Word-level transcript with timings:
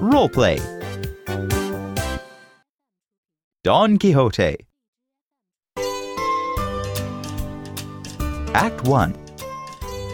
Role 0.00 0.28
play. 0.28 0.58
Don 3.64 3.98
Quixote. 3.98 4.56
Act 8.54 8.84
1 8.84 9.14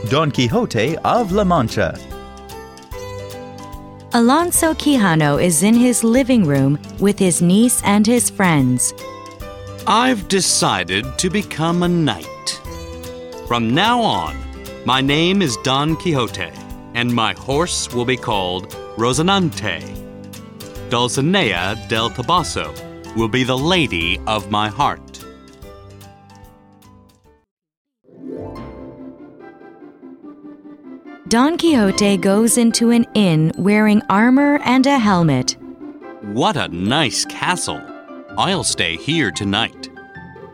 Don 0.08 0.30
Quixote 0.30 0.96
of 0.98 1.32
La 1.32 1.44
Mancha. 1.44 1.96
Alonso 4.14 4.74
Quijano 4.74 5.42
is 5.42 5.62
in 5.62 5.74
his 5.74 6.02
living 6.02 6.44
room 6.44 6.78
with 6.98 7.18
his 7.18 7.40
niece 7.40 7.80
and 7.84 8.06
his 8.06 8.28
friends. 8.28 8.92
I've 9.86 10.28
decided 10.28 11.06
to 11.18 11.30
become 11.30 11.82
a 11.82 11.88
knight. 11.88 12.60
From 13.46 13.74
now 13.74 14.00
on, 14.00 14.36
my 14.84 15.00
name 15.00 15.40
is 15.40 15.56
Don 15.58 15.96
Quixote, 15.96 16.50
and 16.94 17.12
my 17.12 17.32
horse 17.34 17.92
will 17.92 18.04
be 18.04 18.16
called 18.16 18.70
Rosinante. 18.96 19.80
Dulcinea 20.90 21.88
del 21.88 22.10
Toboso 22.10 22.72
will 23.16 23.28
be 23.28 23.44
the 23.44 23.56
lady 23.56 24.18
of 24.26 24.50
my 24.50 24.68
heart. 24.68 25.24
Don 31.28 31.56
Quixote 31.56 32.18
goes 32.18 32.58
into 32.58 32.90
an 32.90 33.06
inn 33.14 33.52
wearing 33.56 34.02
armor 34.10 34.60
and 34.64 34.86
a 34.86 34.98
helmet. 34.98 35.56
What 36.20 36.58
a 36.58 36.68
nice 36.68 37.24
castle! 37.24 37.80
I'll 38.36 38.64
stay 38.64 38.96
here 38.96 39.30
tonight. 39.30 39.88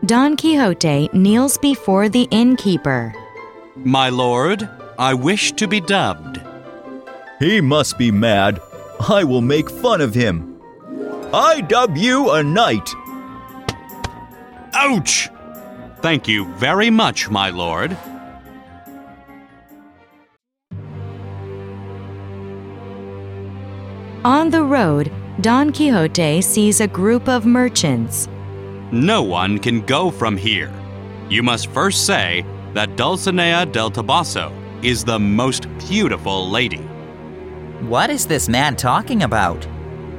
Don 0.05 0.37
Quixote 0.37 1.09
kneels 1.11 1.57
before 1.57 2.07
the 2.07 2.29
innkeeper. 2.31 3.13
My 3.75 4.07
lord, 4.07 4.69
I 4.99 5.13
wish 5.13 5.53
to 5.53 5.65
be 5.65 5.79
dubbed. 5.79 6.41
He 7.39 7.61
must 7.61 7.97
be 7.97 8.11
mad. 8.11 8.59
I 9.07 9.23
will 9.23 9.39
make 9.39 9.69
fun 9.69 10.01
of 10.01 10.13
him. 10.13 10.61
I 11.33 11.61
dub 11.61 11.95
you 11.95 12.31
a 12.31 12.43
knight. 12.43 12.89
Ouch! 14.73 15.29
Thank 16.01 16.27
you 16.27 16.53
very 16.55 16.89
much, 16.89 17.29
my 17.29 17.49
lord. 17.49 17.95
On 24.25 24.49
the 24.49 24.63
road, 24.63 25.13
Don 25.39 25.71
Quixote 25.71 26.41
sees 26.41 26.81
a 26.81 26.87
group 26.87 27.29
of 27.29 27.45
merchants. 27.45 28.27
No 28.91 29.23
one 29.23 29.59
can 29.59 29.79
go 29.79 30.11
from 30.11 30.35
here. 30.35 30.73
You 31.29 31.41
must 31.41 31.67
first 31.67 32.05
say 32.05 32.43
that 32.73 32.97
Dulcinea 32.97 33.71
del 33.71 33.91
Toboso 33.91 34.58
is 34.83 35.03
the 35.03 35.19
most 35.19 35.67
beautiful 35.79 36.49
lady. 36.49 36.83
What 37.81 38.09
is 38.09 38.25
this 38.25 38.49
man 38.49 38.75
talking 38.75 39.23
about? 39.23 39.67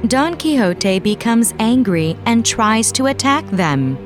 Don 0.07 0.35
Quixote 0.35 0.99
becomes 0.99 1.53
angry 1.59 2.17
and 2.25 2.45
tries 2.45 2.91
to 2.93 3.07
attack 3.07 3.45
them. 3.51 3.97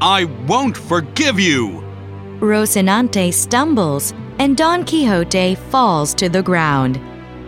I 0.00 0.24
won't 0.46 0.76
forgive 0.76 1.38
you! 1.40 1.82
Rocinante 2.40 3.32
stumbles 3.32 4.12
and 4.38 4.56
Don 4.56 4.84
Quixote 4.84 5.54
falls 5.54 6.14
to 6.14 6.28
the 6.28 6.42
ground. 6.42 7.00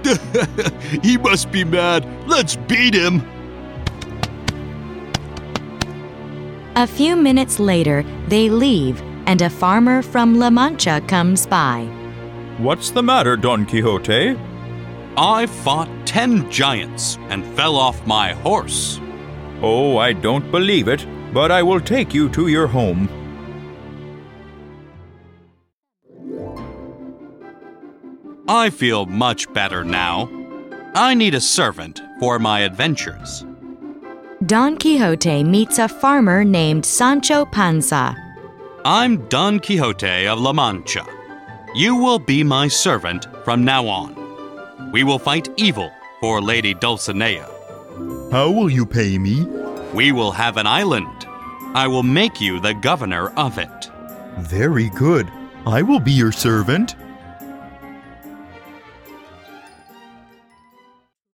he 1.03 1.17
must 1.19 1.51
be 1.51 1.65
mad. 1.65 2.07
Let's 2.29 2.57
beat 2.57 2.95
him. 2.95 3.23
A 6.77 6.87
few 6.87 7.17
minutes 7.17 7.59
later, 7.59 8.05
they 8.29 8.51
leave 8.51 9.01
and 9.27 9.41
a 9.43 9.51
farmer 9.51 10.03
from 10.03 10.39
La 10.39 10.51
Mancha 10.51 11.01
comes 11.07 11.47
by. 11.47 11.89
What's 12.59 12.91
the 12.91 13.03
matter, 13.03 13.37
Don 13.37 13.67
Quixote? 13.67 14.39
I 15.17 15.47
fought 15.47 15.89
ten 16.07 16.49
giants 16.51 17.19
and 17.29 17.45
fell 17.57 17.77
off 17.77 18.07
my 18.07 18.33
horse. 18.33 19.01
Oh, 19.61 19.99
I 19.99 20.13
don't 20.13 20.51
believe 20.53 20.87
it, 20.87 21.05
but 21.33 21.51
I 21.51 21.63
will 21.63 21.81
take 21.81 22.15
you 22.15 22.29
to 22.31 22.47
your 22.47 22.69
home. 22.69 23.09
I 28.47 28.71
feel 28.71 29.07
much 29.07 29.53
better 29.53 29.83
now. 29.83 30.31
I 30.95 31.15
need 31.15 31.35
a 31.35 31.41
servant 31.41 32.01
for 32.21 32.39
my 32.39 32.61
adventures. 32.61 33.45
Don 34.47 34.77
Quixote 34.77 35.43
meets 35.43 35.79
a 35.81 35.89
farmer 35.89 36.45
named 36.45 36.87
Sancho 36.87 37.47
Panza. 37.47 38.15
I'm 38.85 39.27
Don 39.29 39.59
Quixote 39.59 40.29
of 40.29 40.39
La 40.39 40.53
Mancha. 40.53 41.05
You 41.75 41.97
will 41.97 42.21
be 42.21 42.45
my 42.45 42.69
servant 42.69 43.27
from 43.45 43.65
now 43.65 43.89
on. 43.89 44.93
We 44.93 45.03
will 45.03 45.19
fight 45.19 45.49
evil 45.57 45.91
for 46.21 46.41
Lady 46.41 46.73
Dulcinea. 46.73 47.51
How 48.31 48.49
will 48.49 48.71
you 48.71 48.87
pay 48.87 49.19
me? 49.19 49.45
We 49.93 50.13
will 50.13 50.31
have 50.31 50.57
an 50.57 50.69
island. 50.69 51.27
I 51.75 51.89
will 51.89 52.05
make 52.05 52.41
you 52.41 52.61
the 52.61 52.75
governor 52.75 53.31
of 53.31 53.59
it. 53.59 53.91
Very 54.39 54.89
good. 54.91 55.29
I 55.67 55.83
will 55.83 55.99
be 55.99 56.13
your 56.13 56.31
servant. 56.31 56.95